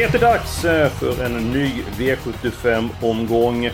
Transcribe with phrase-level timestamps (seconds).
[0.00, 3.70] Det är dags eh, för en ny V75-omgång.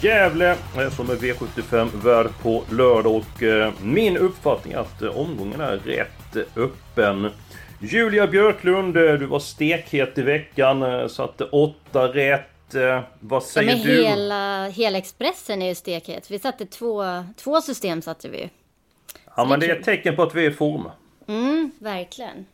[0.00, 5.76] Gävle eh, som är V75-värd på lördag och eh, min uppfattning är att omgången är
[5.76, 7.30] rätt öppen.
[7.80, 12.74] Julia Björklund, du var stekhet i veckan, satte åtta rätt.
[13.20, 14.04] Vad säger ja, men du?
[14.04, 16.30] Hela, hela Expressen är ju stekhet.
[16.30, 17.04] Vi satte två,
[17.36, 18.50] två system satte vi
[19.36, 20.88] Ja men det är ett tecken på att vi är i form.
[21.28, 22.46] Mm, verkligen.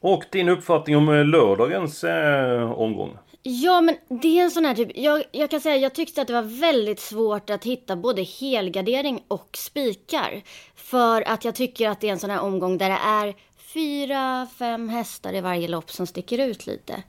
[0.00, 3.18] Och din uppfattning om eh, lördagens eh, omgång?
[3.42, 4.90] Ja, men det är en sån här typ.
[4.94, 9.22] Jag, jag kan säga, jag tyckte att det var väldigt svårt att hitta både helgardering
[9.28, 10.42] och spikar.
[10.74, 13.34] För att jag tycker att det är en sån här omgång där det är
[13.74, 17.02] fyra, fem hästar i varje lopp som sticker ut lite.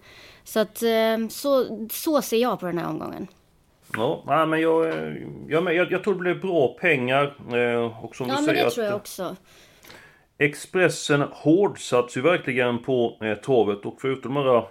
[0.44, 3.28] Så att eh, så, så ser jag på den här omgången.
[3.94, 5.14] Ja, men jag, eh,
[5.48, 7.36] jag, jag, jag tror det blir bra pengar.
[8.04, 9.36] Och som ja, du men säger det tror jag också.
[10.42, 14.64] Expressen hårdsats ju verkligen på eh, torvet och förutom de här,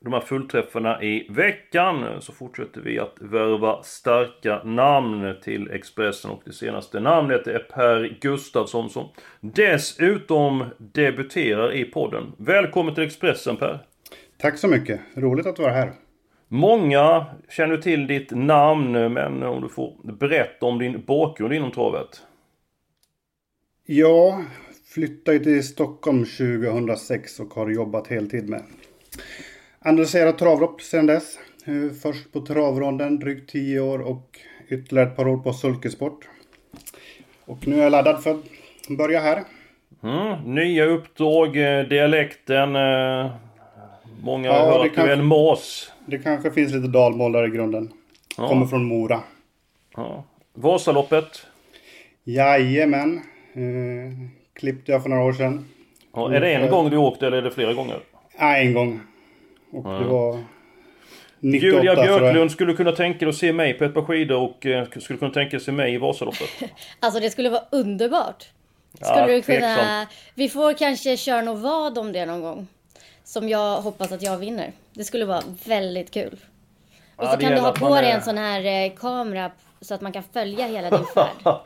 [0.00, 6.42] de här fullträffarna i veckan så fortsätter vi att värva starka namn till Expressen och
[6.44, 9.08] det senaste namnet är Per Gustafsson som
[9.40, 12.32] dessutom debuterar i podden.
[12.36, 13.78] Välkommen till Expressen Per!
[14.38, 15.00] Tack så mycket!
[15.16, 15.92] Roligt att vara här!
[16.48, 22.22] Många känner till ditt namn men om du får berätta om din bakgrund inom travet?
[23.86, 24.44] Ja,
[24.94, 28.62] flyttade till Stockholm 2006 och har jobbat heltid med
[29.78, 31.38] analyserat travlopp sedan dess.
[31.66, 34.38] Eh, först på travronden drygt 10 år och
[34.68, 36.28] ytterligare ett par år på sulkesport.
[37.44, 39.44] Och nu är jag laddad för att börja här.
[40.02, 42.76] Mm, nya uppdrag, eh, dialekten.
[42.76, 43.32] Eh,
[44.22, 45.92] många ja, har hört är en mås.
[46.06, 47.92] Det kanske finns lite dalmål där i grunden.
[48.36, 48.48] Ja.
[48.48, 49.20] Kommer från Mora.
[49.96, 50.24] Ja.
[50.52, 51.46] Vasaloppet?
[52.24, 53.20] Jajamän.
[53.54, 55.68] Eh, klippte jag för några år sedan.
[56.14, 58.00] Ja, är det en gång du åkte eller är det flera gånger?
[58.38, 59.00] Nej, en gång.
[59.72, 59.90] Och ja.
[59.90, 60.38] det var...
[61.40, 64.66] 98, Julia Björklund, skulle kunna tänka dig att se mig på ett par skidor och
[64.66, 66.48] eh, skulle kunna tänka se mig i Vasaloppet?
[67.00, 68.48] alltså det skulle vara underbart.
[68.94, 70.06] Skulle ja, du kunna...
[70.34, 72.66] Vi får kanske köra något vad om det någon gång.
[73.24, 74.72] Som jag hoppas att jag vinner.
[74.92, 76.36] Det skulle vara väldigt kul.
[77.16, 78.14] Och ja, så kan du ha på dig är...
[78.14, 79.50] en sån här eh, kamera
[79.80, 81.28] så att man kan följa hela din färd.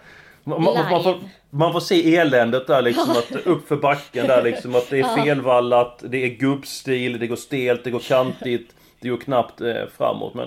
[0.48, 1.14] Man, man, får,
[1.50, 5.24] man, får, se eländet där liksom, att upp för backen där liksom, att det är
[5.24, 10.34] felvallat, det är gubbstil, det går stelt, det går kantigt, det går knappt eh, framåt.
[10.34, 10.46] Men,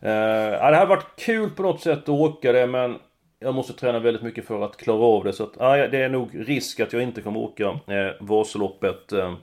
[0.00, 2.98] eh, det har varit kul på något sätt att åka det, men
[3.40, 5.32] jag måste träna väldigt mycket för att klara av det.
[5.32, 9.34] Så att, ja, det är nog risk att jag inte kommer åka eh, Vasaloppet eh,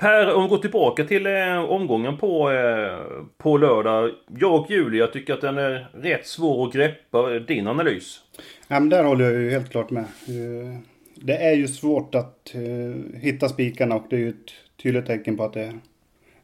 [0.00, 2.98] Per, om vi går tillbaka till eh, omgången på, eh,
[3.38, 4.10] på lördag.
[4.38, 7.38] Jag och Julia tycker att den är rätt svår att greppa.
[7.38, 8.20] Din analys?
[8.68, 10.02] Ja, men där håller jag ju helt klart med.
[10.02, 10.78] Eh,
[11.14, 15.36] det är ju svårt att eh, hitta spikarna och det är ju ett tydligt tecken
[15.36, 15.78] på att det,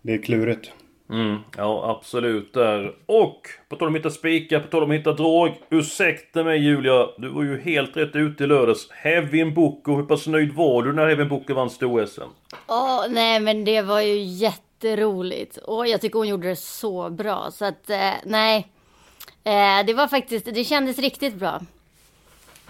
[0.02, 0.72] det är klurigt.
[1.14, 2.94] Mm, ja, absolut där.
[3.06, 5.50] Och på tal om att hitta spikar, på tal om att hitta drog.
[5.70, 8.90] Ursäkta mig Julia, du var ju helt rätt ute i lördags.
[8.90, 12.20] Hevin Boko, hur pass nöjd var du när Hevin Boko vann stor-SM?
[12.66, 15.56] Åh, nej men det var ju jätteroligt.
[15.56, 17.50] Och jag tycker hon gjorde det så bra.
[17.50, 18.68] Så att, eh, nej.
[19.44, 21.60] Eh, det var faktiskt, det kändes riktigt bra.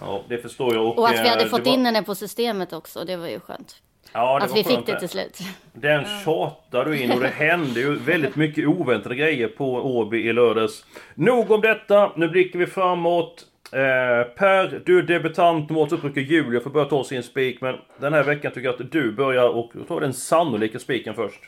[0.00, 0.86] Ja, det förstår jag.
[0.86, 1.72] Och, och att vi hade eh, fått var...
[1.72, 3.80] in henne på systemet också, det var ju skönt.
[4.14, 5.38] Ja, att vi fick det till slut.
[5.72, 10.32] Den tjatar du in och det hände ju väldigt mycket oväntade grejer på Åby i
[10.32, 10.84] lördags.
[11.14, 13.46] Nog om detta, nu blickar vi framåt.
[13.72, 18.12] Eh, per, du är debutant, sett brukar Julia få börja ta sin spik, men den
[18.12, 21.40] här veckan tycker jag att du börjar och tar den sannolika spiken först.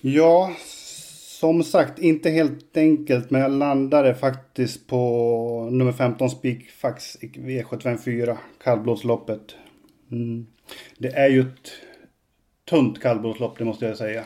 [0.00, 0.52] Ja,
[1.40, 8.36] som sagt, inte helt enkelt, men jag landade faktiskt på nummer 15 spikfax i V754,
[8.64, 9.56] kallblodsloppet.
[10.12, 10.46] Mm.
[10.98, 11.72] Det är ju ett
[12.64, 14.24] tunt kallblodslopp, det måste jag säga.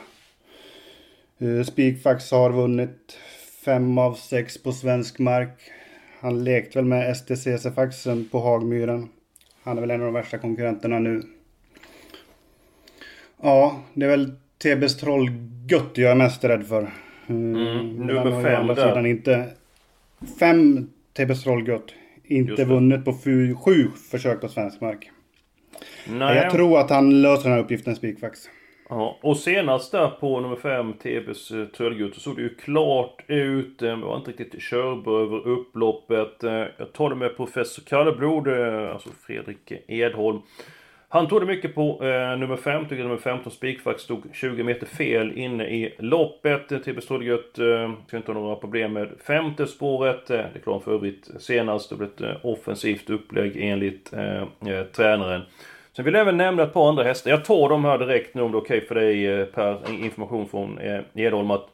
[1.43, 3.19] Uh, Spikfax har vunnit
[3.65, 5.71] fem av sex på svensk mark.
[6.21, 9.09] Han lekte väl med STCC-faxen på Hagmyren.
[9.62, 11.23] Han är väl en av de värsta konkurrenterna nu.
[13.43, 16.91] Ja, det är väl TBs Trollgött jag är mest rädd för.
[17.26, 18.75] Mm, nummer fem där.
[18.75, 19.49] Sidan inte...
[20.38, 21.94] Fem TBs Trollgött.
[22.25, 23.12] inte vunnit på
[23.65, 25.11] sju försök på svensk mark.
[26.08, 26.37] Nej.
[26.37, 28.38] Jag tror att han löser den här uppgiften spikfax.
[28.88, 33.23] Ja, och senast där på nummer 5, TBs eh, Tröllgut, så såg det ju klart
[33.26, 33.79] ut.
[33.79, 36.44] Det var inte riktigt körbar över upploppet.
[36.44, 40.38] Eh, Jag tar det med professor Kalleblod, eh, alltså Fredrik Edholm.
[41.12, 44.87] Han tog det mycket på eh, nummer 5, tycker nummer 15 Spikfax stod 20 meter
[44.87, 46.73] fel inne i loppet.
[46.73, 50.31] Eh, TB Stålgött eh, ska inte ha några problem med femte spåret.
[50.31, 51.91] Eh, det klarade han för övrigt senast.
[51.91, 55.43] Det blev ett eh, offensivt upplägg enligt eh, eh, tränaren.
[56.00, 57.31] Sen vill jag även nämna ett par andra hästar.
[57.31, 59.79] Jag tar dem här direkt nu om det är okej för dig eh, Per.
[60.05, 61.69] Information från eh, Edholm att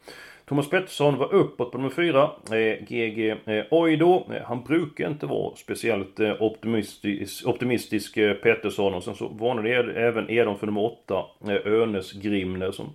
[0.48, 4.24] Thomas Pettersson var uppåt på nummer 4, eh, GG eh, Oido.
[4.44, 8.94] Han brukar inte vara speciellt eh, optimistisk, optimistisk eh, Pettersson.
[8.94, 12.86] Och sen så varnade Ed, även Edholm för nummer 8, eh, Önes Grimner som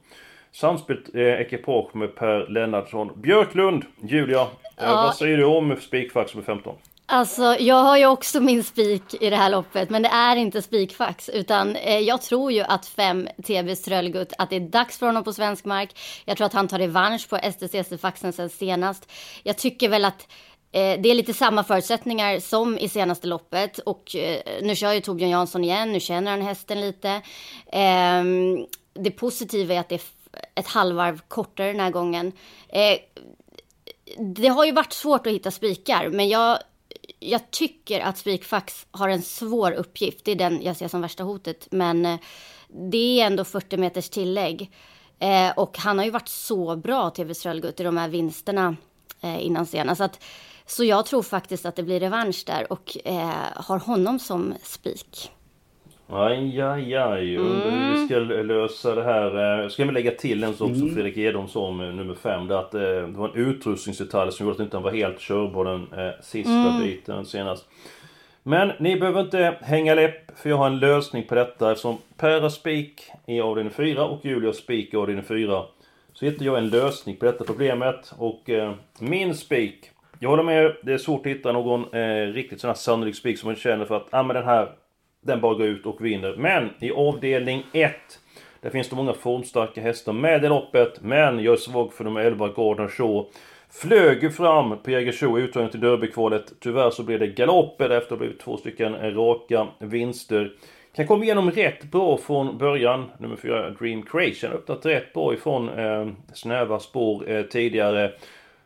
[0.51, 3.11] samspelt eh, ekipage med Per Lennartsson.
[3.15, 4.47] Björklund, Julia,
[4.77, 4.93] Ja.
[4.95, 6.73] vad säger du om spikfax med 15?
[7.13, 10.61] Alltså, jag har ju också min spik i det här loppet, men det är inte
[10.61, 15.05] spikfax, utan eh, jag tror ju att fem TB Strölgut, att det är dags för
[15.05, 15.99] honom på svensk mark.
[16.25, 19.11] Jag tror att han tar revansch på STCC-faxen sen senast.
[19.43, 20.27] Jag tycker väl att
[20.71, 25.01] eh, det är lite samma förutsättningar som i senaste loppet och eh, nu kör ju
[25.01, 27.21] Torbjörn Jansson igen, nu känner han hästen lite.
[27.71, 30.01] Ehm, det positiva är att det är
[30.55, 32.31] ett halvvarv kortare den här gången.
[32.69, 32.97] Eh,
[34.17, 36.59] det har ju varit svårt att hitta spikar, men jag,
[37.23, 40.25] jag tycker att spikfax har en svår uppgift.
[40.25, 41.68] Det är den jag ser som värsta hotet.
[41.71, 42.19] Men eh,
[42.68, 44.71] det är ändå 40 meters tillägg.
[45.19, 48.75] Eh, och han har ju varit så bra, TV Strölgut, i de här vinsterna
[49.21, 49.97] eh, innan senast.
[49.97, 50.23] Så, att,
[50.65, 55.31] så jag tror faktiskt att det blir revansch där och eh, har honom som spik.
[56.13, 57.37] Aj, aj, aj.
[57.37, 59.61] Undrar hur vi ska lösa det här.
[59.63, 62.47] Eh, Ska vi lägga till en sak också Fredrik Edholm sa om eh, nummer 5.
[62.47, 65.65] Det, att, eh, det var en utrustningsdetalj som gjorde att inte han var helt körbar
[65.65, 67.65] den eh, sista biten senast.
[68.43, 72.49] Men ni behöver inte hänga läpp för jag har en lösning på detta eftersom Per
[72.49, 75.63] spik i avdelning 4 och Julia spik i avdelning 4.
[76.13, 79.91] Så hittar jag en lösning på detta problemet och eh, min spik
[80.23, 83.39] jag håller med, det är svårt att hitta någon eh, riktigt sån här sannolik spik
[83.39, 84.69] som man känner för att ah, men den här
[85.21, 86.35] den bara går ut och vinner.
[86.38, 87.95] Men i avdelning 1
[88.62, 91.01] där finns det många formstarka hästar med i loppet.
[91.01, 93.25] Men jag är svag för nummer 11 Gordon Shaw.
[93.69, 96.53] Flög ju fram på Jägersro i uttagningen till Derbykvalet.
[96.59, 100.51] Tyvärr så blev det galopper efter att det blivit två stycken raka vinster.
[100.95, 103.12] Kan komma igenom rätt bra från början.
[103.17, 108.12] Nummer 4 Dream Creation öppnat rätt bra ifrån eh, snäva spår eh, tidigare.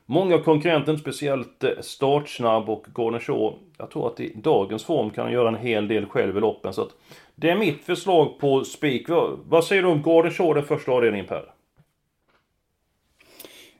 [0.05, 5.09] Många konkurrenter, inte speciellt eh, startsnabb och Gordon Shaw, jag tror att i dagens form
[5.09, 6.73] kan han göra en hel del själv i loppen.
[6.73, 6.89] Så att
[7.35, 9.05] det är mitt förslag på spik.
[9.45, 11.51] Vad, säger du om Gordon Shaw, den första avdelningen Per?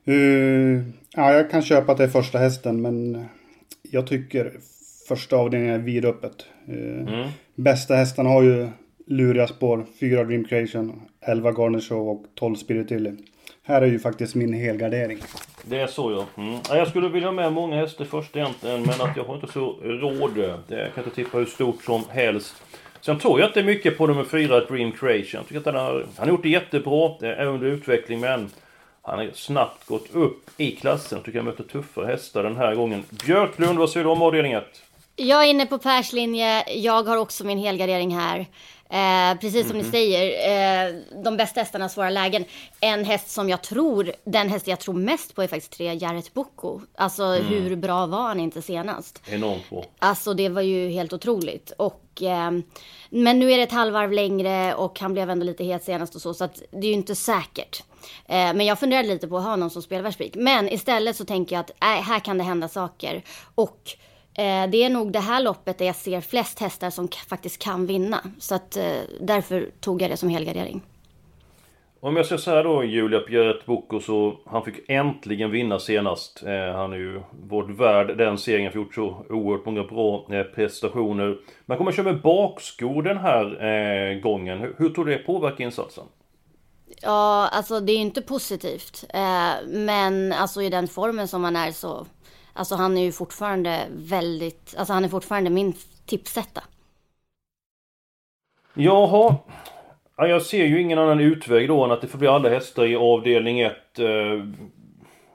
[0.07, 0.81] Uh,
[1.15, 3.25] ja, jag kan köpa att det är första hästen, men
[3.81, 4.53] jag tycker
[5.07, 6.45] första avdelningen är vidöppet.
[6.69, 8.67] Uh, Bästa hästarna har ju
[9.07, 9.85] luriga spår.
[9.99, 13.13] 4 Dream Creation, 11 Garner Show och 12 Spiritilli.
[13.67, 15.19] Här är ju faktiskt min helgardering.
[15.63, 16.43] Det är så ja.
[16.43, 16.59] Mm.
[16.69, 19.51] Ja, Jag skulle vilja ha med många hästar först egentligen, men att jag har inte
[19.51, 20.35] så råd.
[20.67, 22.55] Det, jag kan inte tippa hur stort som helst.
[23.01, 25.29] Sen tror jag att det är mycket på nummer 4, Dream Creation.
[25.33, 27.11] Jag tycker att han har, han har gjort det jättebra.
[27.19, 28.49] Det är under utveckling, men
[29.01, 31.17] han har snabbt gått upp i klassen.
[31.17, 33.03] Jag tycker han möter tuffare hästar den här gången.
[33.25, 34.63] Björklund, vad säger du om avdelning 1?
[35.15, 36.63] Jag är inne på Pers linje.
[36.77, 38.45] Jag har också min helgardering här.
[38.89, 42.45] Eh, precis som ni säger, eh, de bästa hästarna svåra lägen.
[42.79, 46.33] En häst som jag tror, den häst jag tror mest på är faktiskt tre Jaret
[46.33, 46.81] Boko.
[46.95, 49.21] Alltså hur bra var han inte senast?
[49.27, 49.85] Enormt bra.
[49.99, 51.71] Alltså det var ju helt otroligt.
[51.77, 52.51] Och, eh,
[53.09, 56.21] men nu är det ett halvvarv längre och han blev ändå lite het senast och
[56.21, 56.33] så.
[56.33, 57.83] Så att det är ju inte säkert.
[58.25, 60.35] Eh, men jag funderade lite på att ha honom som spelvärldsspik.
[60.35, 63.23] Men istället så tänker jag att äh, här kan det hända saker.
[63.55, 63.97] Och
[64.71, 68.19] det är nog det här loppet där jag ser flest hästar som faktiskt kan vinna.
[68.39, 68.83] Så att eh,
[69.19, 70.81] därför tog jag det som helgardering.
[71.99, 76.43] Om jag säger så här då, Julia Pierret Bocco, så han fick äntligen vinna senast.
[76.43, 80.43] Eh, han är ju vårt värd den serien, för gjort så oerhört många bra eh,
[80.43, 81.37] prestationer.
[81.65, 84.59] Man kommer köra med bakskor den här eh, gången.
[84.59, 86.03] Hur, hur tror du det påverkar insatsen?
[87.01, 89.05] Ja, alltså det är ju inte positivt.
[89.13, 92.05] Eh, men alltså i den formen som han är så...
[92.55, 94.75] Alltså han är ju fortfarande väldigt...
[94.77, 95.73] Alltså han är fortfarande min
[96.05, 96.63] tipsetta.
[98.73, 99.35] Jaha.
[100.17, 102.85] Ja, jag ser ju ingen annan utväg då än att det får bli alla hästar
[102.85, 103.73] i avdelning 1.
[103.99, 104.05] Eh,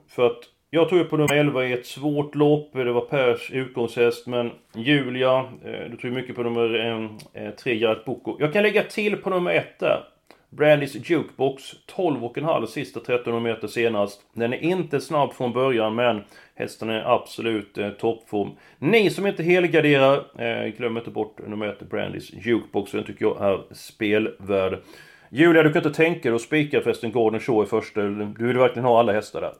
[0.08, 0.38] för att
[0.70, 2.72] jag tror ju på nummer 11 i ett svårt lopp.
[2.72, 4.26] Det var Pers utgångshäst.
[4.26, 7.08] Men Julia, eh, du tror ju mycket på nummer
[7.56, 8.36] 3, eh, Gerhard Boko.
[8.40, 10.04] Jag kan lägga till på nummer 1 där.
[10.50, 11.62] Brandys Jukebox
[11.96, 14.20] 12,5 sista 1300 meter senast.
[14.32, 18.50] Den är inte snabb från början men hästen är absolut eh, toppform.
[18.78, 22.92] Ni som inte helgarderar, eh, glöm inte bort nummer 1 Brandys Jukebox.
[22.92, 24.82] Den tycker jag är spelvärd.
[25.28, 28.00] Julia, du kan inte tänka dig att spika förresten Gordon Shaw i första.
[28.00, 29.52] Du vill verkligen ha alla hästar där.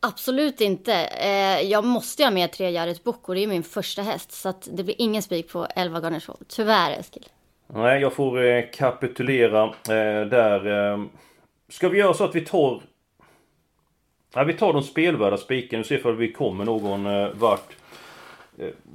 [0.00, 0.94] Absolut inte.
[1.04, 4.32] Eh, jag måste ha med tre Jared och det är min första häst.
[4.32, 7.28] Så att det blir ingen spik på 11 Garner Tyvärr Eskil.
[7.74, 10.92] Nej, jag får eh, kapitulera eh, där.
[10.92, 11.04] Eh,
[11.68, 12.82] ska vi göra så att vi tar...
[14.34, 17.04] Ja, vi tar de spelvärda spiken och ser ifall vi kommer någon
[17.38, 17.76] vart.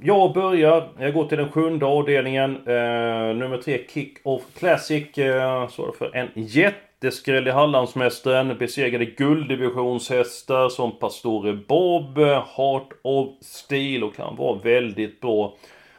[0.02, 2.56] Jag börjar, jag går till den sjunde avdelningen.
[2.56, 5.18] Eh, nummer tre, Kick-Off Classic.
[5.18, 8.58] Eh, svarar för en jätteskräll i Hallandsmästaren.
[8.58, 12.18] Besegrade gulddivisionshästar som Pastore Bob,
[12.56, 15.56] Heart of Steel och kan vara väldigt bra.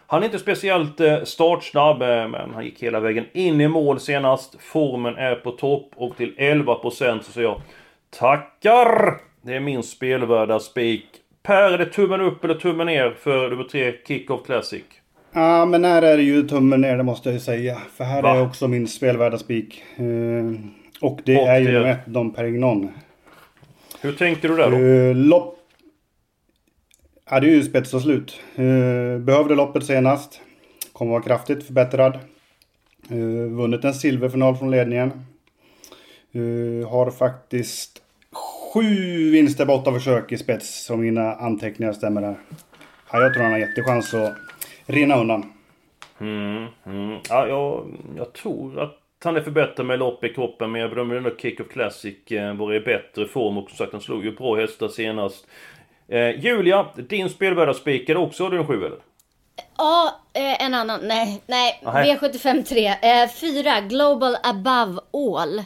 [0.07, 3.99] Han är inte speciellt eh, startsnabb, eh, men han gick hela vägen in i mål
[3.99, 4.55] senast.
[4.59, 7.61] Formen är på topp och till 11% så säger jag
[8.19, 9.13] Tackar!
[9.41, 11.05] Det är min spelvärda spik.
[11.43, 14.83] Per, är det tummen upp eller tummen ner för nummer 3 Kick-Off Classic?
[15.31, 17.77] Ja, men här är det ju tummen ner, det måste jag ju säga.
[17.97, 18.35] För här Va?
[18.35, 19.83] är också min spelvärda spik.
[19.99, 20.53] Uh,
[21.01, 22.91] och det och är ju nummer 1, Dom Perignon.
[24.01, 25.13] Hur tänker du där då?
[25.13, 25.54] Lopp
[27.29, 28.41] Ja, det är ju spets och slut.
[28.55, 30.41] Eh, behövde loppet senast.
[30.93, 32.19] Kommer vara kraftigt förbättrad.
[33.09, 35.11] Eh, vunnit en silverfinal från ledningen.
[36.31, 38.01] Eh, har faktiskt
[38.73, 42.35] sju vinster på åtta försök i spets, om mina anteckningar stämmer där.
[43.11, 44.35] Ja, jag tror han har jättechans att
[44.85, 45.53] rinna undan.
[46.19, 47.19] Mm, mm.
[47.29, 51.15] Ja, jag, jag tror att han är förbättrad med lopp i kroppen men jag bedömer
[51.15, 52.17] ändå Kick of Classic
[52.57, 55.47] vara i bättre form och som sagt han slog ju bra hästar senast.
[56.07, 58.99] Eh, Julia, din spelvärda spikar också den sju eller?
[59.77, 60.99] Ja, eh, en annan.
[61.03, 61.81] Nej, nej.
[61.83, 62.87] V75 3.
[62.87, 63.81] Eh, 4.
[63.81, 65.59] Global above all.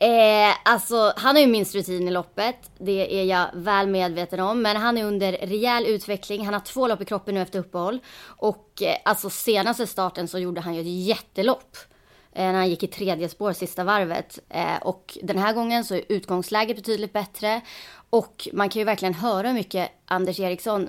[0.00, 2.70] Eh, alltså, han har ju minst rutin i loppet.
[2.78, 4.62] Det är jag väl medveten om.
[4.62, 6.44] Men han är under rejäl utveckling.
[6.44, 7.98] Han har två lopp i kroppen nu efter uppehåll.
[8.26, 11.76] Och eh, alltså senaste starten så gjorde han ju ett jättelopp.
[12.38, 14.38] Eh, när han gick i tredje spår sista varvet.
[14.48, 17.60] Eh, och den här gången så är utgångsläget betydligt bättre.
[18.10, 20.88] Och man kan ju verkligen höra hur mycket Anders Eriksson,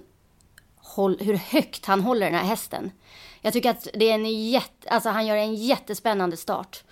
[1.20, 2.92] hur högt han håller den här hästen.
[3.42, 6.84] Jag tycker att det är en jätte, alltså han gör en jättespännande start.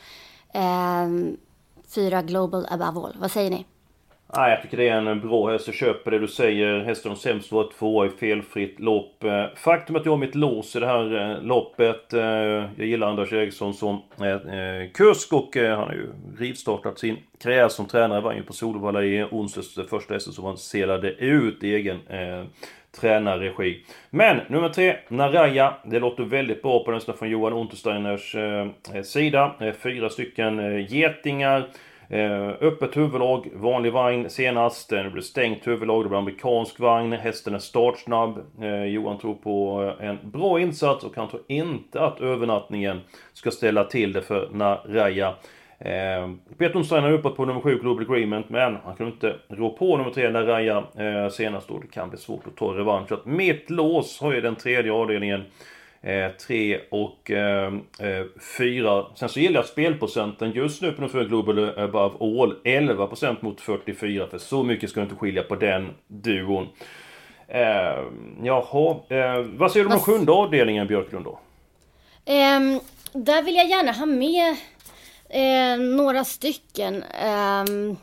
[0.53, 1.07] Eh,
[1.87, 3.65] fyra Global Above All, vad säger ni?
[4.36, 5.67] Nej, jag tycker det är en bra häst.
[5.67, 6.79] Jag köper det du säger.
[6.79, 9.24] Hästen har sämst varit tvåa i felfritt lopp.
[9.24, 12.13] Eh, faktum att jag har mitt lås i det här eh, loppet.
[12.13, 14.01] Eh, jag gillar Anders Eriksson som
[14.93, 18.22] kusk och han har ju rivstartat sin karriär som tränare.
[18.22, 22.00] Var ju på Solvalla i onsdags första hästen som han selade ut i egen
[23.01, 23.86] tränarregi.
[24.10, 25.74] Men nummer tre, Naraya.
[25.86, 28.36] Det låter väldigt bra på den från Johan Untersteiners
[29.03, 29.55] sida.
[29.84, 31.67] Fyra stycken getingar.
[32.09, 34.93] Eh, öppet huvudlag, vanlig vagn senast.
[34.93, 37.13] Eh, det stängt huvudlag, det blir amerikansk vagn.
[37.13, 38.39] Hästen är startsnabb.
[38.61, 43.01] Eh, Johan tror på eh, en bra insats och han tror inte att övernattningen
[43.33, 45.33] ska ställa till det för Naraya.
[45.79, 49.69] Eh, Peter Onstein är uppåt på nummer 7 Global Agreement men han kunde inte rå
[49.69, 51.79] på nummer 3 Naraya eh, senast då.
[51.79, 53.07] Det kan bli svårt att ta revansch.
[53.07, 55.43] Så att mitt lås har ju den tredje avdelningen.
[56.47, 57.31] 3 eh, och
[58.57, 58.97] 4.
[58.97, 62.55] Eh, Sen så gillar jag spelprocenten just nu på den för Global Above All.
[62.63, 64.27] 11% mot 44.
[64.27, 66.67] För så mycket ska du inte skilja på den duon.
[67.47, 68.03] Eh,
[68.43, 71.39] jaha, eh, vad säger du om den sjunde avdelningen Björklund då?
[72.25, 72.79] Um,
[73.25, 74.55] där vill jag gärna ha med
[75.29, 77.03] eh, några stycken.
[77.67, 77.97] Um,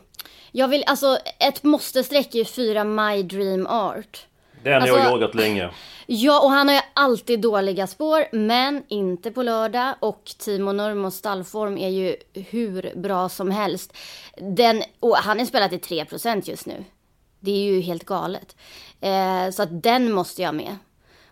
[0.51, 4.25] jag vill, alltså ett måste-streck är ju fyra My Dream Art.
[4.65, 5.69] Den har alltså, jag jagat länge.
[6.05, 9.95] Ja, och han har ju alltid dåliga spår, men inte på lördag.
[9.99, 13.97] Och Timo Nurmos stallform är ju hur bra som helst.
[14.41, 16.83] Den, och han är spelat i 3% just nu.
[17.39, 18.55] Det är ju helt galet.
[19.01, 20.75] Eh, så att den måste jag med.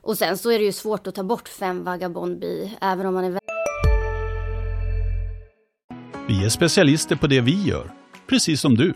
[0.01, 3.13] Och sen så är det ju svårt att ta bort fem Vagabond Bi, även om
[3.13, 3.39] man är...
[6.27, 7.91] Vi är specialister på det vi gör,
[8.29, 8.93] precis som du.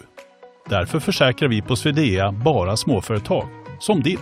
[0.70, 3.48] Därför försäkrar vi på Swedea bara småföretag,
[3.80, 4.20] som ditt.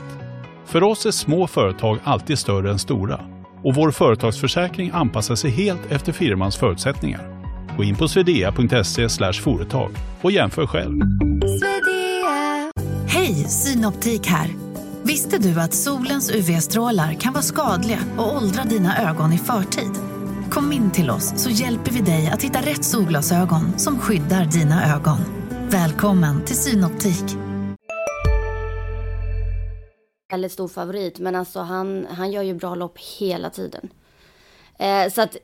[0.66, 3.20] För oss är små företag alltid större än stora
[3.64, 7.36] och vår företagsförsäkring anpassar sig helt efter firmans förutsättningar.
[7.78, 11.02] Gå in på swedea.se företag och jämför själv.
[13.08, 14.50] Hej, Synoptik här.
[15.04, 19.92] Visste du att solens UV-strålar kan vara skadliga och åldra dina ögon i förtid?
[20.50, 24.96] Kom in till oss så hjälper vi dig att hitta rätt solglasögon som skyddar dina
[24.96, 25.20] ögon.
[25.70, 27.45] Välkommen till Synoptik
[30.36, 33.90] väldigt stor favorit, men alltså han, han gör ju bra lopp hela tiden.
[34.80, 35.38] Eh, så att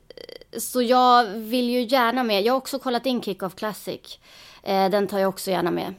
[0.58, 2.42] så jag vill ju gärna med.
[2.44, 4.20] Jag har också kollat in Kick-Off Classic.
[4.64, 5.94] Eh, den tar jag också gärna med.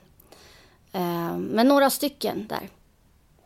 [0.93, 2.61] Eh, men några stycken där.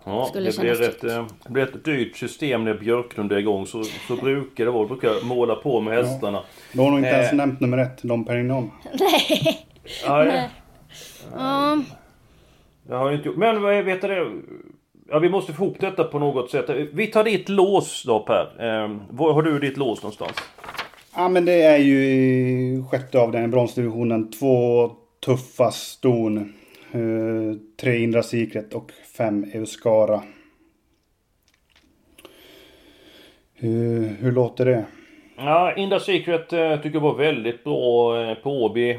[0.05, 3.67] Ja, Skulle det blir, ett, eh, det blir ett dyrt system när Björklund är igång.
[3.67, 4.87] Så, så brukar det vara.
[4.87, 6.43] brukar måla på med hästarna.
[6.73, 7.37] Du har nog inte ens Eh.
[7.37, 8.71] nämnt nummer ett, Dom Perignon.
[9.00, 9.67] Nej.
[10.09, 10.50] Nej,
[11.37, 11.79] Ja,
[12.88, 13.37] jag har inte gjort.
[13.37, 14.33] Men vad vet du det?
[15.08, 16.70] Ja, vi måste få ihop detta på något sätt.
[16.92, 18.42] Vi tar ditt lås då Per.
[18.58, 20.36] Eh, var har du ditt lås någonstans?
[21.16, 24.30] Ja men det är ju i sjätte avdelningen, bronsdivisionen.
[24.30, 24.90] Två
[25.25, 26.54] tuffa ston.
[26.92, 30.22] Eh, tre Indra Secret och fem Euskara.
[33.54, 34.84] Hur, hur låter det?
[35.36, 38.98] Ja, Inda Secret eh, tycker jag var väldigt bra eh, på Åby.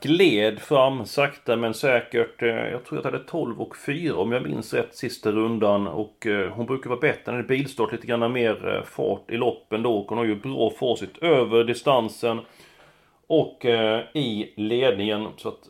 [0.00, 2.42] Gled fram sakta men säkert.
[2.42, 5.86] Eh, jag tror jag hade 12 och 4 om jag minns rätt sista rundan.
[5.86, 7.92] Och eh, hon brukar vara bättre när det är bilstart.
[7.92, 10.06] Lite grann mer eh, fart i loppen då.
[10.08, 12.40] Hon har ju bra facit över distansen.
[13.26, 13.64] Och
[14.14, 15.28] i ledningen.
[15.36, 15.68] Så att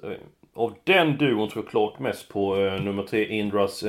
[0.54, 3.85] av den duon tror jag klart mest på nummer 3 Indras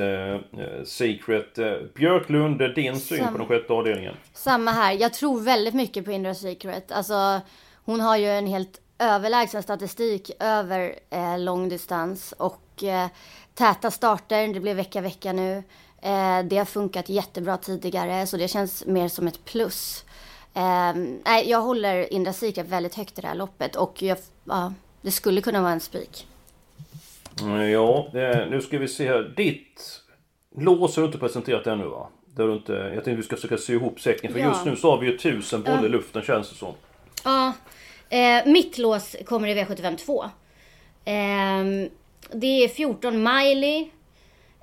[0.84, 1.58] Secret.
[1.94, 4.14] Björklund, din syn på den sjätte avdelningen?
[4.32, 4.92] samma här.
[4.92, 6.92] Jag tror väldigt mycket på Indra Secret.
[6.92, 7.40] Alltså,
[7.84, 13.06] hon har ju en helt överlägsen statistik över eh, långdistans och eh,
[13.54, 14.48] täta starter.
[14.48, 15.56] Det blir vecka vecka nu.
[16.02, 20.04] Eh, det har funkat jättebra tidigare så det känns mer som ett plus.
[20.54, 25.10] Eh, jag håller Indra Secret väldigt högt i det här loppet och jag, ja, det
[25.10, 26.26] skulle kunna vara en spik.
[27.40, 28.08] Mm, Ja,
[28.50, 29.34] nu ska vi se här.
[29.36, 30.00] Ditt
[30.56, 32.08] lås har du inte presenterat ännu va?
[32.34, 34.32] Det har du inte, jag tänkte vi ska försöka sy ihop säcken.
[34.32, 34.48] För Ja.
[34.48, 36.74] just nu så har vi ju tusen bollar i luften känns det som.
[37.24, 37.52] Ja,
[38.10, 40.24] eh, mitt lås kommer i V75 2.
[41.04, 41.90] Eh,
[42.32, 43.88] det är 14 Miley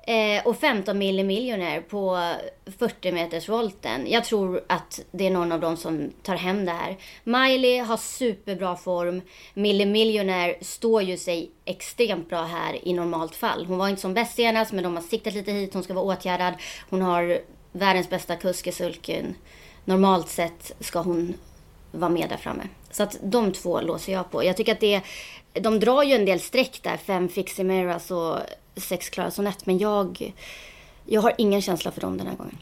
[0.06, 2.32] eh, och 15 Milli Millionaire på
[2.78, 4.06] 40 meters volten.
[4.10, 6.96] Jag tror att det är någon av dem som tar hem det här.
[7.24, 9.20] Miley har superbra form.
[9.54, 13.66] Milli Millionaire står ju sig extremt bra här i normalt fall.
[13.66, 15.74] Hon var inte som bäst senast men de har siktat lite hit.
[15.74, 16.54] Hon ska vara åtgärdad.
[16.90, 17.38] Hon har
[17.72, 19.34] världens bästa kusk i sulken.
[19.84, 21.34] Normalt sett ska hon
[21.90, 22.62] vara med där framme.
[22.90, 24.44] Så att de två låser jag på.
[24.44, 25.00] Jag tycker att det,
[25.52, 28.36] de drar ju en del streck där, fem Fiximeras och
[28.76, 30.32] sex Clara Sonett, men jag,
[31.06, 32.58] jag har ingen känsla för dem den här gången.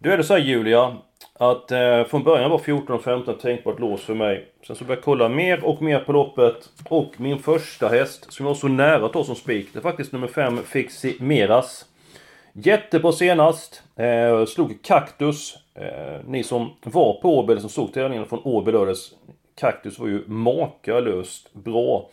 [0.00, 0.96] Du är det så här Julia,
[1.38, 4.48] att eh, från början var 14 och 15 tänkbart lås för mig.
[4.66, 6.68] Sen så började jag kolla mer och mer på loppet.
[6.88, 9.82] Och min första häst, som jag var så nära att ta som spik, det är
[9.82, 11.84] faktiskt nummer 5, Fixi Meras.
[12.58, 13.82] Jättebra senast.
[13.96, 15.58] Eh, slog Kaktus.
[15.74, 19.14] Eh, ni som var på Åby, eller som såg tävlingen från Åby lördags.
[19.60, 22.10] Kaktus var ju makalöst bra.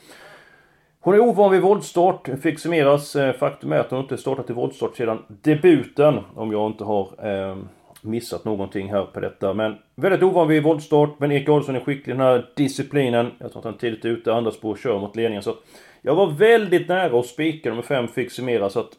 [1.00, 3.16] Hon är ovan vid våldstart, fick summeras.
[3.16, 6.20] Eh, Faktum är att hon inte startat i våldstart sedan debuten.
[6.36, 7.58] Om jag inte har eh,
[8.02, 9.54] missat någonting här på detta.
[9.54, 13.32] Men väldigt ovan vid våldstart, Men Erik Adolfsson är skicklig i den här disciplinen.
[13.40, 15.44] Jag tror att han är tidigt ute, andra spår kör mot ledningen.
[15.44, 15.64] Så att
[16.02, 18.70] jag var väldigt nära att spika nummer 5 fick summera.
[18.70, 18.92] Så att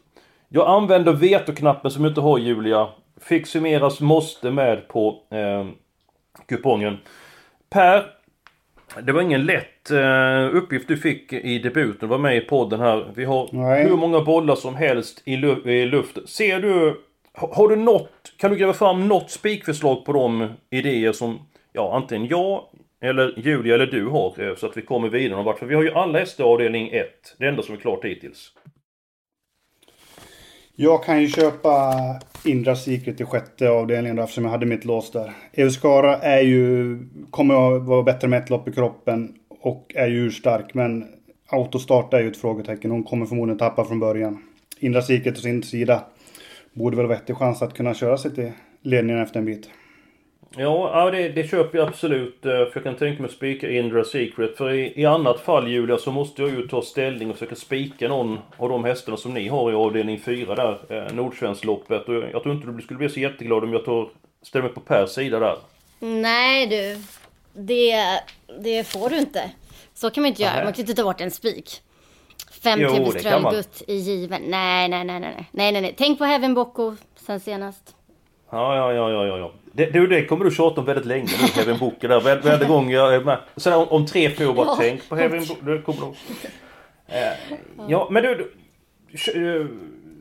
[0.55, 2.87] jag använder vetoknappen som jag inte har Julia.
[3.21, 5.65] Fick summeras måste med på eh,
[6.47, 6.97] kupongen.
[7.69, 8.05] Per,
[9.03, 12.09] det var ingen lätt eh, uppgift du fick i debuten.
[12.09, 13.11] var med i podden här.
[13.15, 13.83] Vi har Nej.
[13.89, 16.27] hur många bollar som helst i, lu- i luften.
[16.27, 17.01] Ser du...
[17.33, 18.11] Har, du något...
[18.37, 21.39] Kan du gräva fram något spikförslag på de idéer som...
[21.73, 22.63] Ja, antingen jag
[23.01, 24.33] eller Julia eller du har.
[24.49, 25.59] eh, Så att vi kommer vidare någon vart.
[25.59, 27.07] För vi har ju alla hästar i avdelning 1.
[27.39, 28.51] Det enda som är klart hittills.
[30.77, 31.93] Jag kan ju köpa
[32.45, 35.33] Indra Secret i sjätte avdelningen eftersom jag hade mitt lås där.
[35.53, 36.97] Euskara är ju,
[37.29, 40.73] kommer att vara bättre med ett lopp i kroppen och är ju urstark.
[40.73, 41.05] Men
[41.47, 42.91] autostart är ju ett frågetecken.
[42.91, 44.43] Hon kommer förmodligen tappa från början.
[44.79, 46.03] Indra Secret å sin sida
[46.73, 49.69] borde väl ha vettig chans att kunna köra sig till ledningen efter en bit.
[50.57, 52.45] Ja, ja det, det köper jag absolut.
[52.45, 54.57] eh, För jag kan tänka mig att spika Indra Secret.
[54.57, 58.07] För i, i annat fall Julia så måste jag ju ta ställning och försöka spika
[58.07, 60.79] någon av de hästarna som ni har i avdelning 4 där.
[60.89, 62.07] Eh, Nordsvenskloppet.
[62.07, 64.09] Och jag, tror inte du skulle bli så jätteglad om jag tar,
[64.41, 65.57] ställer mig på Pers sida där.
[65.99, 66.97] Nej du,
[67.53, 67.95] det,
[68.59, 69.51] det får du inte.
[69.93, 70.63] Så kan man inte göra.
[70.63, 71.81] Man kan inte ta bort en spik.
[72.63, 74.41] Fem Jo, tröllgutt i given.
[74.41, 75.95] Nej, nej, nej, nej, nej, nej, nej, nej.
[75.97, 77.95] Tänk på Heaven Bocco sen senast.
[78.51, 81.47] Ja, ja, ja, ja, ja, Det, du, det kommer du tjata om väldigt länge nu,
[81.61, 82.21] Heaven Booker där.
[82.21, 83.37] Varje, varje gång jag är med.
[83.55, 84.75] Sen om, om tre, år bara Ja.
[84.79, 85.65] tänk på Heaven Booker.
[85.75, 86.07] Det kommer.
[87.07, 87.57] Eh,
[87.89, 88.31] ja, men du...
[89.35, 89.65] eh,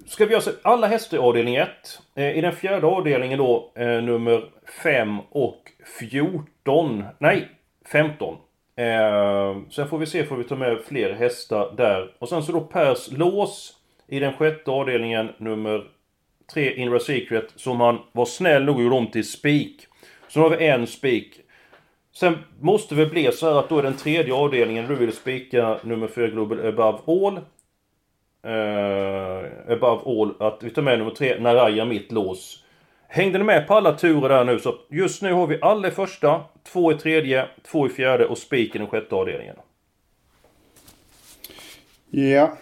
[0.07, 1.69] Ska vi göra så alla hästar i avdelning 1.
[2.15, 4.45] Eh, I den fjärde avdelningen då eh, nummer
[4.83, 5.61] 5 och
[6.01, 7.05] 14.
[7.19, 7.49] Nej,
[7.93, 8.37] 15.
[8.77, 12.13] Eh, sen får vi se, får vi ta med fler hästar där.
[12.19, 13.73] Och sen så då Pers lås
[14.09, 15.85] i den sjätte avdelningen nummer
[16.53, 19.87] 3 Inra Secret som han var snäll nog och gjorde om till spik.
[20.29, 21.41] Så nu har vi en spik.
[22.13, 25.79] Sen måste det bli så här att då är den tredje avdelningen du vill spika
[25.83, 27.41] nummer 4 Global Above All.
[28.47, 32.65] Uh, above All, att vi tar med nummer 3 Naraya mitt lås.
[33.09, 35.91] Hängde ni med på alla turer där nu så just nu har vi alla i
[35.91, 39.57] första, två i tredje, två i fjärde och spiken i sjätte avdelningen.
[42.11, 42.57] Ja,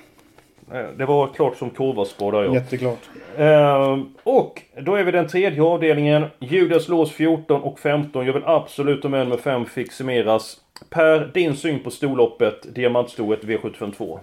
[0.97, 2.55] det var klart som korvasspår där ja.
[2.55, 2.99] jätteklart.
[3.39, 6.27] Ehm, och då är vi den tredje avdelningen.
[6.39, 8.27] Judas lås 14 och 15.
[8.27, 10.57] Jag vill absolut ha med nummer 5 fiximeras.
[10.91, 14.19] Per, din syn på storloppet, diamantstoet V752?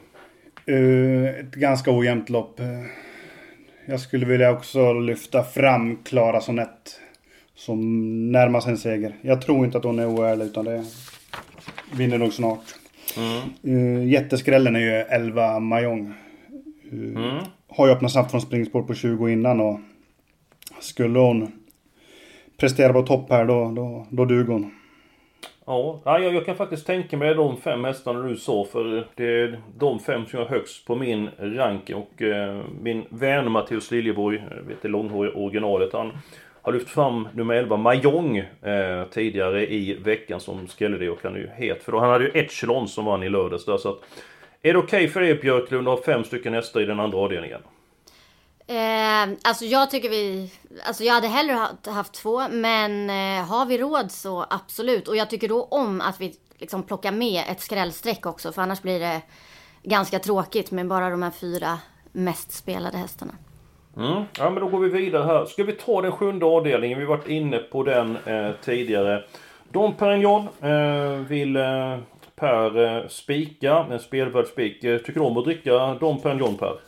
[0.65, 2.59] Eh, ett ganska ojämnt lopp.
[2.59, 2.65] Eh,
[3.85, 6.99] Jag skulle vilja också lyfta fram Klara Sonett.
[7.55, 9.13] Som närmar sig en seger.
[9.21, 10.85] Jag tror inte att hon är oärlig utan det
[11.97, 12.63] vinner nog snart.
[13.67, 16.13] Uh, jätteskrällen är ju 11 Mahjong.
[16.93, 19.79] Uh, Har ju öppnat snabbt från springspår på 20 innan och
[20.79, 21.51] skulle hon
[22.57, 24.71] prestera på topp här då, då, då duger hon.
[25.65, 29.41] Ja, ja, jag jag kan faktiskt tänka mig de fem hästarna du sa för det
[29.41, 31.95] är de fem som jag har högst på min ranking.
[31.95, 36.11] Och eh, min vän Matteus Liljeborg, vet det långhåriga originalet, han
[36.61, 41.35] har lyft fram nummer 11 Mahjong eh, tidigare i veckan som skulle det och han
[41.35, 41.83] är ju het.
[41.83, 43.99] För då han hade ju Echelon som vann i lördags där så att
[44.61, 47.61] Är det okej för er Björklund att ha fem stycken hästar i den andra avdelningen?
[48.67, 50.51] Eh, alltså jag tycker vi,
[50.83, 55.07] alltså jag hade hellre haft, haft två, men eh, har vi råd så absolut.
[55.07, 58.81] Och jag tycker då om att vi liksom plockar med ett skrällstreck också, för annars
[58.81, 59.21] blir det
[59.83, 61.79] ganska tråkigt med bara de här fyra
[62.11, 63.33] mest spelade hästarna.
[63.97, 64.23] Mm.
[64.37, 65.45] Ja men då går vi vidare här.
[65.45, 66.99] Ska vi ta den sjunde avdelningen?
[66.99, 69.23] Vi varit inne på den eh, tidigare.
[69.71, 71.97] Dom Perignon eh, vill eh,
[72.39, 74.83] Per eh, spika, en spelvärd spik.
[74.83, 76.79] Eh, tycker du om att dricka Dom Perignon Per?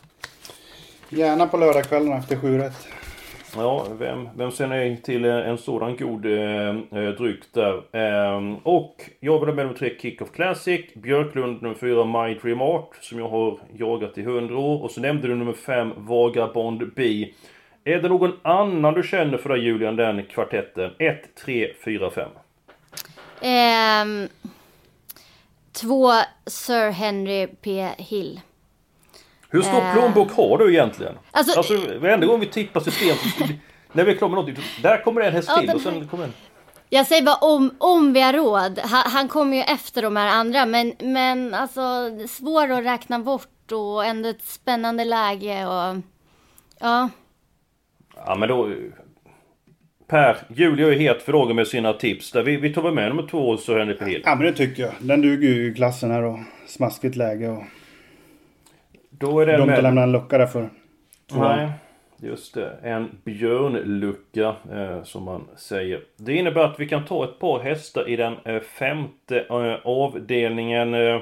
[1.09, 2.87] Gärna på lördagskvällen efter 7 rätt.
[3.55, 7.81] Ja, vem, vem säger nej till eh, en sådan god eh, eh, dryck där?
[7.91, 12.61] Ehm, och jag vill ha med nummer tre Kick-Off Classic, Björklund nummer fyra My Dream
[12.61, 14.83] Art, som jag har jagat i 100 år.
[14.83, 17.27] Och så nämnde du nummer fem Vagabond B.
[17.83, 20.91] Är det någon annan du känner för dig Julian, den kvartetten?
[20.99, 22.29] 1, 3, 4, 5.
[23.41, 24.27] Ehm,
[25.73, 26.11] två
[26.47, 27.89] Sir Henry P.
[27.97, 28.41] Hill.
[29.49, 29.93] Hur stor Eh.
[29.93, 31.17] plånbok har du egentligen?
[31.31, 33.45] Alltså- Alltså, varenda gång vi tippar system så
[33.93, 36.07] När vi är klara med någonting, där kommer en häst Ja, till den och sen
[36.07, 36.33] kommer en...
[36.89, 38.79] Jag säger bara om, om vi har råd.
[38.79, 41.81] Han, han kommer ju efter de här andra, men, men alltså
[42.29, 45.95] svår att räkna bort och ändå ett spännande läge och
[46.79, 47.09] ja.
[48.15, 48.69] Ja men då...
[50.11, 52.31] Per, Julia är het fråga med sina tips.
[52.31, 54.21] Där vi, vi tar väl med nummer två så Henrik på Hill.
[54.25, 54.91] Ja men det tycker jag.
[54.99, 57.63] Den duger ju i klassen här och smaskigt läge och
[59.09, 59.83] Då är det dumt att med...
[59.83, 60.69] lämna en lucka där för.
[61.33, 61.69] Nej,
[62.17, 62.77] just det.
[62.83, 66.01] En björnlucka eh, som man säger.
[66.17, 70.93] Det innebär att vi kan ta ett par hästar i den eh, femte eh, avdelningen.
[70.93, 71.21] Eh,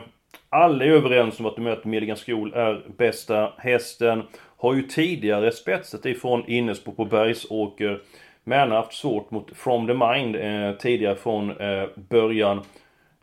[0.50, 4.24] alla är överens om att du möter Milligan Skol är bästa hästen.
[4.58, 8.02] Har ju tidigare spetsat ifrån Innesbo på Bergsåker.
[8.50, 12.62] Men har haft svårt mot From the Mind eh, tidigare från eh, början.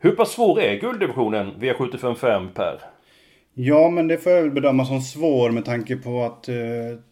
[0.00, 2.80] Hur pass svår är gulddivisionen V755 Per?
[3.54, 6.54] Ja men det får jag väl bedöma som svår med tanke på att eh,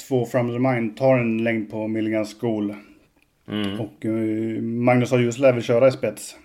[0.08, 2.74] två From the Mind tar en längd på Milligan School.
[3.48, 3.80] Mm.
[3.80, 6.36] Och eh, Magnus har just lär väl köra i spets.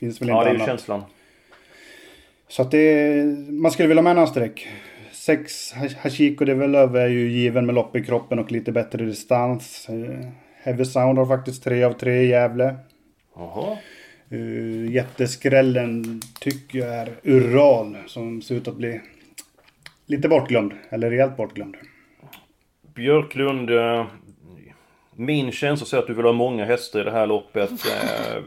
[0.00, 0.68] Finns väl inte Ja, det är ju annat.
[0.68, 1.02] känslan.
[2.48, 4.68] Så att det man skulle vilja ha med några streck.
[5.12, 9.88] Sex Hash- Hashiko Develöv är ju given med lopp i kroppen och lite bättre distans.
[10.66, 12.76] Heavy Sound har faktiskt tre av tre i Gävle.
[13.36, 13.76] Jaha.
[14.32, 19.00] Uh, jätteskrällen tycker jag är Ural som ser ut att bli
[20.06, 20.72] lite bortglömd.
[20.90, 21.76] Eller rejält bortglömd.
[22.94, 24.06] Björklund, eh,
[25.16, 27.70] min känsla säger att du vill ha många hästar i det här loppet.
[27.70, 28.42] Eh,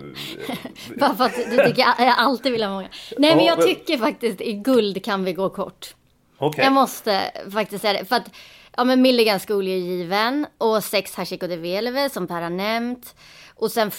[0.99, 2.89] Bara för att du tycker jag alltid vill ha många.
[3.17, 5.95] Nej men Ja, jag tycker faktiskt i guld kan vi gå kort.
[6.37, 6.63] Okej.
[6.63, 7.21] Jag måste
[7.53, 8.05] faktiskt säga det.
[8.05, 8.31] För att,
[8.79, 10.47] ja men Milligan School är given.
[10.57, 13.15] Och sex Hashiko de Veleve som Per har nämnt.
[13.55, 13.91] Och sen,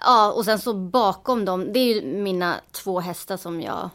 [0.00, 3.90] ja, och sen så bakom dem, det är ju mina två hästar som jag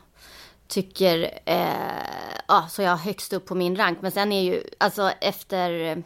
[0.68, 4.02] tycker, eh, ja, så jag har högst upp på min rank.
[4.02, 5.98] Men sen är ju, alltså efter eh,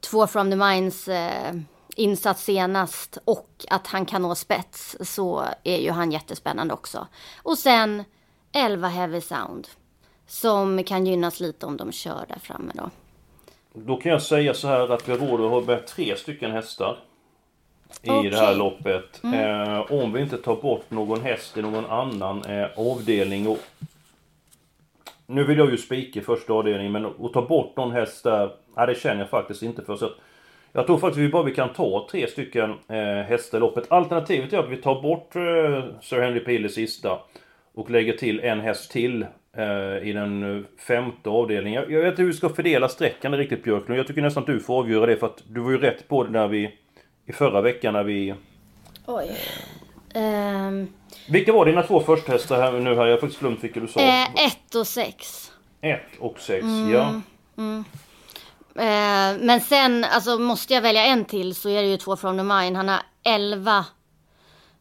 [0.00, 1.54] två from the minds eh,
[1.96, 7.06] insats senast och att han kan nå spets så är ju han jättespännande också.
[7.42, 8.04] Och sen
[8.52, 9.68] 11 Heavy Sound
[10.26, 12.90] som kan gynnas lite om de kör där framme då.
[13.74, 16.50] Då kan jag säga så här att vi har råd att ha med tre stycken
[16.50, 16.96] hästar.
[18.02, 18.30] I Okej.
[18.30, 19.20] det här loppet.
[19.24, 23.48] Eh, om vi inte tar bort någon häst i någon annan eh, avdelning.
[23.48, 23.58] Och
[25.26, 28.50] nu vill jag ju spika i första avdelningen men att ta bort någon häst där,
[28.76, 29.96] nej, det känner jag faktiskt inte för.
[29.96, 30.16] Så att
[30.72, 33.92] Jag tror faktiskt vi bara vi kan ta tre stycken eh, hästar i loppet.
[33.92, 37.18] Alternativet är att vi tar bort eh, Sir Henry Pille sista.
[37.74, 39.26] Och lägger till en häst till
[40.02, 41.84] i den eh, femte avdelningen.
[41.88, 43.98] Jag, vet inte hur vi ska fördela sträckan riktigt Björklund.
[43.98, 46.24] Jag tycker nästan att du får avgöra det för att du var ju rätt på
[46.24, 46.78] det när vi...
[47.26, 48.34] I förra veckan när vi...
[49.06, 49.36] Oj.
[50.14, 50.88] Ehm,
[51.28, 53.06] Vilka var dina två första hästar här nu här?
[53.06, 54.00] Jag har faktiskt glömt vilka du sa.
[54.00, 55.50] eh, ett och sex.
[55.80, 56.90] Ett och sex, Mm.
[56.92, 57.14] ja.
[58.76, 62.36] Eh, men sen, alltså måste jag välja en till så är det ju två from
[62.36, 62.76] the mine.
[62.76, 63.84] Han har 11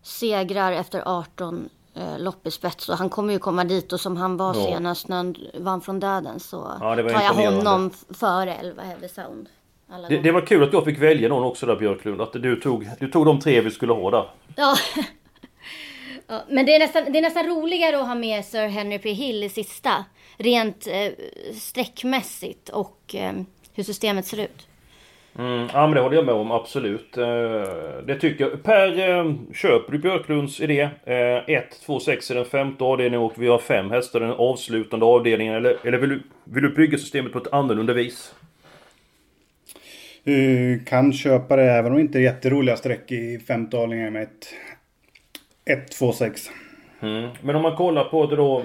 [0.02, 2.90] segrar efter 18 eh, lopp i spets.
[2.90, 4.66] Och han kommer ju komma dit och som han var Ja.
[4.66, 9.50] senast när han vann från döden så Ja, tar jag honom före 11 Heavy Sound.
[10.10, 12.22] Det, det var kul att jag fick välja någon också där Björklund.
[12.22, 14.30] Att du tog, du tog de tre vi skulle ha där.
[14.56, 14.76] Ja.
[16.28, 16.42] ja.
[16.50, 19.12] Men det är, nästan, det är nästan roligare att ha med Sir Henry P.
[19.12, 20.06] Hill i sista.
[20.38, 21.12] Rent eh,
[21.56, 23.34] streckmässigt och eh,
[23.74, 24.68] hur systemet ser ut.
[25.40, 27.18] Mm, ja men det håller jag med om, absolut.
[27.18, 27.24] Eh,
[28.06, 28.64] det tycker jag.
[28.64, 30.90] Per, eh, köper du Björklunds idé?
[31.06, 35.06] 1, 2, 6 är den femte avdelningen och vi har fem hästar i den avslutande
[35.06, 35.56] avdelningen.
[35.56, 38.36] Eller, eller vill, du, vill du bygga systemet på ett annorlunda vis?
[40.28, 44.24] Uh, kan köpa det även om det inte är jätteroliga streck i femte avdelningen med
[44.24, 44.54] ett
[45.66, 46.42] 1, 2, 6.
[47.02, 47.30] Mm.
[47.42, 48.64] Men om man kollar på det då.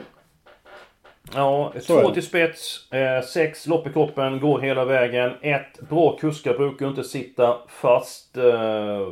[1.34, 5.32] Ja, Så två till spets, eh, sex lopp i kroppen, går hela vägen.
[5.40, 8.36] Ett, bra kuskar brukar inte sitta fast.
[8.36, 9.08] Eh,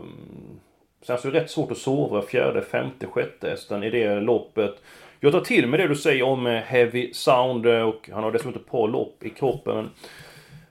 [1.03, 4.75] sen så är det rätt svårt att sova fjärde, femte, sjätte hästen i det loppet.
[5.21, 8.33] Jag tar till mig det du säger om eh, Heavy Sound eh, och han har
[8.33, 9.75] dessutom ett par lopp i kroppen.
[9.75, 9.91] Men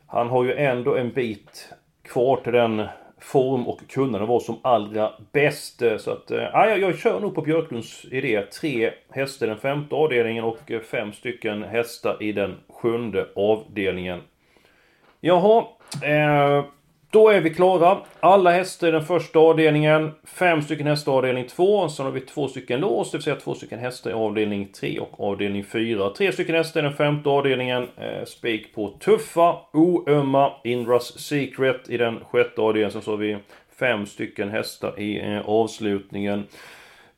[0.08, 2.88] han har ju ändå en bit kvar till den
[3.24, 5.82] form och kunnande var som allra bäst.
[5.82, 8.42] Eh, så att, eh, ja, jag, jag kör nog på Björklunds idé.
[8.42, 14.22] Tre hästar i den femte avdelningen och eh, fem stycken hästar i den sjunde avdelningen.
[15.20, 15.66] Jaha,
[16.04, 16.66] eh,
[17.14, 17.98] då är vi klara.
[18.20, 21.90] Alla hästar i den första avdelningen, fem stycken hästar i avdelning 2.
[21.90, 25.00] Sen har vi två stycken lås, det vill säga två stycken hästar i avdelning 3
[25.00, 26.10] och avdelning 4.
[26.10, 27.88] Tre stycken hästar i den femte avdelningen.
[27.98, 32.92] Eh, spik på tuffa, oömma, Indras Secret i den sjätte avdelningen.
[32.92, 33.38] Sen så har vi
[33.80, 36.44] fem stycken hästar i eh, avslutningen.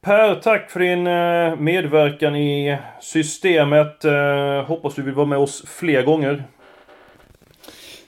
[0.02, 4.06] Per, tack för din eh, medverkan i systemet.
[4.06, 6.44] Eh, hoppas du vill vara med oss fler gånger.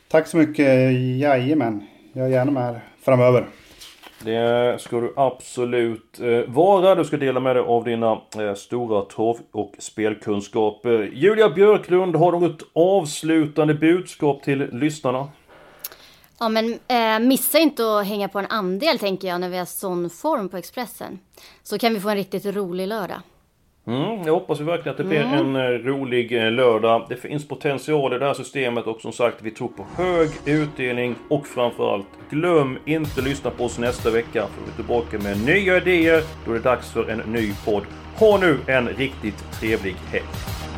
[0.09, 0.93] Tack så mycket.
[1.19, 1.83] Jajamän.
[2.13, 3.47] Jag är gärna med här framöver.
[4.23, 6.95] Det ska du absolut eh, vara.
[6.95, 11.11] Du ska dela med dig av dina eh, stora torv och spelkunskaper.
[11.13, 15.27] Julia Björklund, har du något avslutande budskap till lyssnarna?
[16.39, 19.65] Ja men eh, missa inte att hänga på en andel tänker jag när vi har
[19.65, 21.19] sån form på Expressen.
[21.63, 23.21] Så kan vi få en riktigt rolig lördag.
[23.87, 27.05] Mm, jag hoppas vi verkligen att det blir en eh, rolig eh, lördag.
[27.09, 31.15] Det finns potential i det här systemet och som sagt, vi tror på hög utdelning
[31.29, 35.45] och framförallt, glöm inte att lyssna på oss nästa vecka för vi är tillbaka med
[35.45, 36.23] nya idéer.
[36.45, 37.83] Då är det dags för en ny podd.
[38.15, 40.76] Ha nu en riktigt trevlig helg!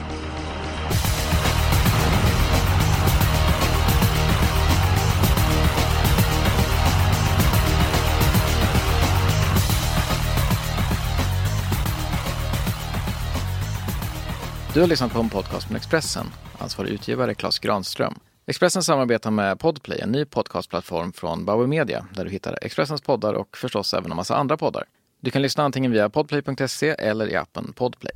[14.80, 16.26] Du har lyssnat på en podcast från Expressen.
[16.58, 18.20] Ansvarig utgivare Klas Granström.
[18.48, 23.34] Expressen samarbetar med Podplay, en ny podcastplattform från Bauer Media, där du hittar Expressens poddar
[23.34, 24.84] och förstås även en massa andra poddar.
[25.20, 28.13] Du kan lyssna antingen via podplay.se eller i appen Podplay.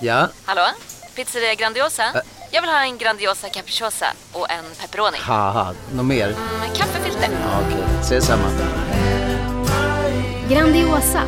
[0.00, 0.66] Ja, Hallå?
[1.16, 2.22] Pizzeria Grandiosa?
[2.50, 5.18] Jag vill ha en Grandiosa capriciosa och en pepperoni.
[5.94, 6.28] något mer?
[6.60, 7.28] Med kaffefilter.
[7.32, 8.85] Ja, Okej, ses samma.
[10.50, 11.22] Grandiosa,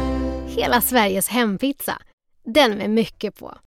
[0.46, 1.98] hela Sveriges hempizza.
[2.44, 3.58] Den med mycket på.